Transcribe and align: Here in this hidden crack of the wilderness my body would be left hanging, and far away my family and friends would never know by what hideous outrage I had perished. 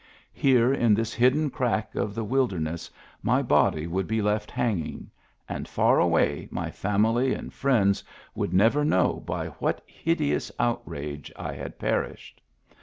Here 0.33 0.73
in 0.73 0.95
this 0.95 1.13
hidden 1.13 1.51
crack 1.51 1.93
of 1.93 2.15
the 2.15 2.23
wilderness 2.23 2.89
my 3.21 3.43
body 3.43 3.85
would 3.85 4.07
be 4.07 4.19
left 4.19 4.49
hanging, 4.49 5.11
and 5.47 5.67
far 5.67 5.99
away 5.99 6.47
my 6.49 6.71
family 6.71 7.35
and 7.35 7.53
friends 7.53 8.03
would 8.33 8.51
never 8.51 8.83
know 8.83 9.19
by 9.19 9.49
what 9.59 9.83
hideous 9.85 10.51
outrage 10.59 11.31
I 11.35 11.53
had 11.53 11.77
perished. 11.77 12.41